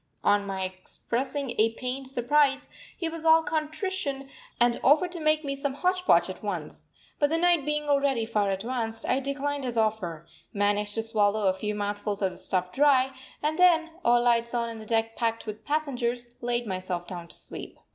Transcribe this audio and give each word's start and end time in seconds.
On 0.23 0.47
my 0.47 0.63
expressing 0.63 1.51
a 1.59 1.73
pained 1.75 2.07
surprise, 2.07 2.69
he 2.97 3.07
was 3.07 3.23
all 3.23 3.43
contrition 3.43 4.31
and 4.59 4.79
offered 4.83 5.11
to 5.11 5.19
make 5.19 5.43
me 5.45 5.55
some 5.55 5.75
hotch 5.75 6.05
potch 6.05 6.27
at 6.27 6.41
once. 6.41 6.87
But 7.19 7.29
the 7.29 7.37
night 7.37 7.65
being 7.67 7.83
already 7.83 8.25
far 8.25 8.49
advanced, 8.49 9.05
I 9.07 9.19
declined 9.19 9.63
his 9.63 9.77
offer, 9.77 10.25
managed 10.53 10.95
to 10.95 11.03
swallow 11.03 11.45
a 11.45 11.53
few 11.53 11.75
mouthfuls 11.75 12.23
of 12.23 12.31
the 12.31 12.37
stuff 12.37 12.71
dry, 12.71 13.11
and 13.43 13.59
then, 13.59 13.91
all 14.03 14.23
lights 14.23 14.55
on 14.55 14.69
and 14.69 14.81
the 14.81 14.87
deck 14.87 15.15
packed 15.15 15.45
with 15.45 15.65
passengers, 15.65 16.35
laid 16.41 16.65
myself 16.65 17.05
down 17.05 17.27
to 17.27 17.35
sleep. 17.35 17.77